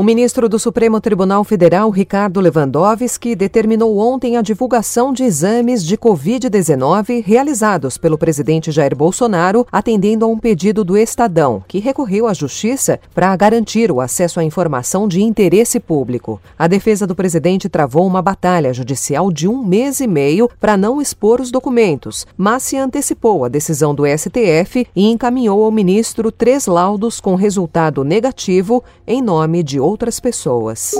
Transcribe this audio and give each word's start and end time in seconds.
O 0.00 0.02
ministro 0.02 0.48
do 0.48 0.58
Supremo 0.58 0.98
Tribunal 0.98 1.44
Federal, 1.44 1.90
Ricardo 1.90 2.40
Lewandowski, 2.40 3.36
determinou 3.36 3.98
ontem 3.98 4.38
a 4.38 4.40
divulgação 4.40 5.12
de 5.12 5.24
exames 5.24 5.84
de 5.84 5.98
Covid-19 5.98 7.22
realizados 7.22 7.98
pelo 7.98 8.16
presidente 8.16 8.70
Jair 8.70 8.96
Bolsonaro, 8.96 9.66
atendendo 9.70 10.24
a 10.24 10.28
um 10.28 10.38
pedido 10.38 10.84
do 10.84 10.96
Estadão, 10.96 11.62
que 11.68 11.80
recorreu 11.80 12.26
à 12.26 12.32
Justiça 12.32 12.98
para 13.14 13.36
garantir 13.36 13.92
o 13.92 14.00
acesso 14.00 14.40
à 14.40 14.42
informação 14.42 15.06
de 15.06 15.20
interesse 15.20 15.78
público. 15.78 16.40
A 16.58 16.66
defesa 16.66 17.06
do 17.06 17.14
presidente 17.14 17.68
travou 17.68 18.06
uma 18.06 18.22
batalha 18.22 18.72
judicial 18.72 19.30
de 19.30 19.46
um 19.46 19.62
mês 19.62 20.00
e 20.00 20.06
meio 20.06 20.48
para 20.58 20.78
não 20.78 21.02
expor 21.02 21.42
os 21.42 21.50
documentos, 21.50 22.26
mas 22.38 22.62
se 22.62 22.78
antecipou 22.78 23.44
à 23.44 23.48
decisão 23.48 23.94
do 23.94 24.04
STF 24.06 24.86
e 24.96 25.10
encaminhou 25.10 25.62
ao 25.62 25.70
ministro 25.70 26.32
três 26.32 26.66
laudos 26.66 27.20
com 27.20 27.34
resultado 27.34 28.02
negativo 28.02 28.82
em 29.06 29.20
nome 29.20 29.62
de 29.62 29.78
outras 29.90 30.20
pessoas. 30.20 30.92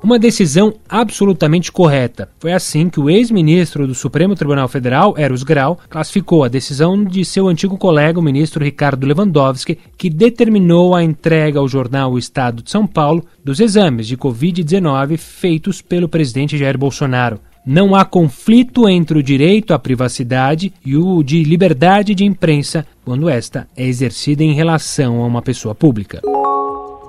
Uma 0.00 0.16
decisão 0.16 0.74
absolutamente 0.88 1.72
correta. 1.72 2.28
Foi 2.38 2.52
assim 2.52 2.88
que 2.88 3.00
o 3.00 3.10
ex-ministro 3.10 3.84
do 3.84 3.96
Supremo 3.96 4.36
Tribunal 4.36 4.68
Federal, 4.68 5.14
Eros 5.18 5.42
Grau, 5.42 5.76
classificou 5.90 6.44
a 6.44 6.48
decisão 6.48 7.02
de 7.02 7.24
seu 7.24 7.48
antigo 7.48 7.76
colega, 7.76 8.20
o 8.20 8.22
ministro 8.22 8.64
Ricardo 8.64 9.04
Lewandowski, 9.04 9.76
que 9.96 10.08
determinou 10.08 10.94
a 10.94 11.02
entrega 11.02 11.58
ao 11.58 11.66
jornal 11.66 12.12
O 12.12 12.18
Estado 12.18 12.62
de 12.62 12.70
São 12.70 12.86
Paulo 12.86 13.24
dos 13.44 13.58
exames 13.58 14.06
de 14.06 14.16
Covid-19 14.16 15.16
feitos 15.16 15.82
pelo 15.82 16.08
presidente 16.08 16.56
Jair 16.56 16.78
Bolsonaro. 16.78 17.40
Não 17.66 17.94
há 17.94 18.04
conflito 18.04 18.88
entre 18.88 19.18
o 19.18 19.22
direito 19.22 19.74
à 19.74 19.78
privacidade 19.80 20.72
e 20.86 20.96
o 20.96 21.24
de 21.24 21.42
liberdade 21.42 22.14
de 22.14 22.24
imprensa 22.24 22.86
quando 23.04 23.28
esta 23.28 23.68
é 23.76 23.84
exercida 23.84 24.44
em 24.44 24.54
relação 24.54 25.22
a 25.22 25.26
uma 25.26 25.42
pessoa 25.42 25.74
pública. 25.74 26.22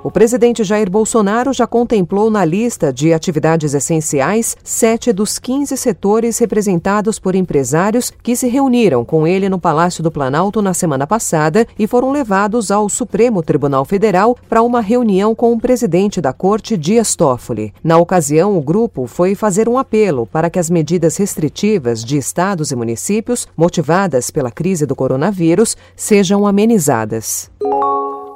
O 0.01 0.09
presidente 0.09 0.63
Jair 0.63 0.89
Bolsonaro 0.89 1.51
já 1.51 1.67
contemplou 1.67 2.31
na 2.31 2.45
lista 2.45 2.91
de 2.91 3.11
atividades 3.11 3.73
essenciais 3.73 4.55
sete 4.63 5.11
dos 5.11 5.37
15 5.37 5.75
setores 5.75 6.37
representados 6.39 7.19
por 7.19 7.35
empresários 7.35 8.09
que 8.23 8.33
se 8.33 8.47
reuniram 8.47 9.03
com 9.03 9.27
ele 9.27 9.49
no 9.49 9.59
Palácio 9.59 10.01
do 10.01 10.09
Planalto 10.09 10.61
na 10.61 10.73
semana 10.73 11.05
passada 11.05 11.67
e 11.77 11.85
foram 11.85 12.11
levados 12.11 12.71
ao 12.71 12.87
Supremo 12.87 13.43
Tribunal 13.43 13.83
Federal 13.83 14.37
para 14.47 14.61
uma 14.61 14.79
reunião 14.79 15.35
com 15.35 15.51
o 15.51 15.59
presidente 15.59 16.21
da 16.21 16.31
Corte, 16.31 16.77
Dias 16.77 17.13
Toffoli. 17.13 17.73
Na 17.83 17.97
ocasião, 17.97 18.57
o 18.57 18.61
grupo 18.61 19.05
foi 19.05 19.35
fazer 19.35 19.67
um 19.67 19.77
apelo 19.77 20.25
para 20.25 20.49
que 20.49 20.59
as 20.59 20.69
medidas 20.69 21.17
restritivas 21.17 22.05
de 22.05 22.17
estados 22.17 22.71
e 22.71 22.75
municípios, 22.75 23.49
motivadas 23.55 24.31
pela 24.31 24.49
crise 24.49 24.85
do 24.85 24.95
coronavírus, 24.95 25.75
sejam 25.93 26.47
amenizadas. 26.47 27.51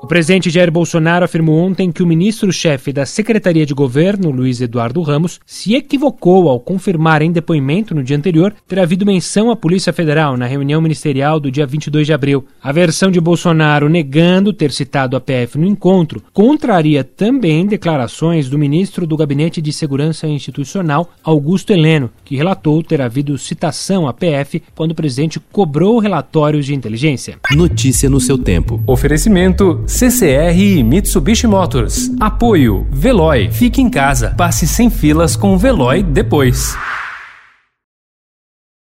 O 0.04 0.06
presidente 0.06 0.50
Jair 0.50 0.70
Bolsonaro 0.70 1.24
afirmou 1.24 1.58
ontem 1.58 1.90
que 1.90 2.04
o 2.04 2.06
ministro-chefe 2.06 2.92
da 2.92 3.06
Secretaria 3.06 3.66
de 3.66 3.74
Governo, 3.74 4.32
Luiz 4.32 4.60
Eduardo 4.60 5.02
Ramos, 5.02 5.40
se 5.46 5.76
equivocou 5.76 6.50
ao 6.50 6.60
confirmar 6.60 7.22
em 7.22 7.32
depoimento 7.32 7.96
no 7.96 8.04
dia 8.04 8.18
anterior 8.18 8.54
ter 8.68 8.82
havido 8.82 9.06
menção 9.06 9.50
à 9.50 9.56
Polícia 9.56 9.94
Federal 9.94 10.36
na 10.36 10.46
reunião 10.46 10.82
ministerial 10.82 11.40
do 11.40 11.50
dia 11.50 11.66
22 11.66 12.06
de 12.06 12.12
abril. 12.12 12.46
A 12.62 12.74
versão 12.74 13.10
de 13.10 13.22
Bolsonaro 13.22 13.88
negando 13.88 14.52
ter 14.52 14.74
citado 14.74 15.16
a 15.16 15.22
PF 15.22 15.58
no 15.58 15.66
encontro 15.66 16.22
contraria 16.34 17.02
também 17.02 17.66
declarações 17.66 18.50
do 18.50 18.60
ministro 18.60 19.08
do 19.08 19.16
Gabinete 19.16 19.62
de 19.62 19.72
Segurança 19.72 20.28
Institucional, 20.28 21.12
Augusto 21.24 21.72
Heleno, 21.72 22.12
que 22.34 22.38
relatou 22.38 22.82
ter 22.82 23.00
havido 23.00 23.38
citação 23.38 24.08
à 24.08 24.14
PF 24.14 24.64
quando 24.74 24.92
o 24.92 24.96
presidente 24.96 25.40
cobrou 25.52 26.00
relatórios 26.00 26.66
de 26.66 26.74
inteligência. 26.74 27.38
Notícia 27.52 28.10
no 28.10 28.20
seu 28.20 28.40
tempo. 28.40 28.82
Oferecimento 28.88 29.84
CCR 29.86 30.58
e 30.58 30.84
Mitsubishi 30.84 31.46
Motors. 31.46 32.10
Apoio 32.20 32.88
Veloy. 32.90 33.52
Fique 33.52 33.84
em 33.84 33.90
casa. 33.90 34.34
Passe 34.36 34.66
sem 34.66 34.90
filas 34.90 35.36
com 35.36 35.54
o 35.54 35.60
Veloy 35.60 36.02
depois. 36.02 36.76